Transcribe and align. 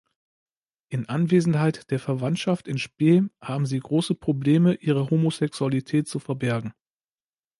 In 0.89 1.07
Anwesenheit 1.09 1.91
der 1.91 1.99
Verwandtschaft 1.99 2.67
in 2.67 2.79
spe 2.79 3.29
haben 3.39 3.67
sie 3.67 3.79
große 3.79 4.15
Probleme, 4.15 4.73
ihre 4.73 5.11
Homosexualität 5.11 6.07
zu 6.07 6.17
verbergen. 6.17 6.73